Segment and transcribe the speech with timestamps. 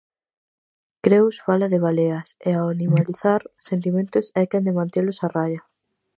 [1.03, 5.61] Creus fala de "baleas" e ao animalizar sentimentos é quen de mantelos a raia.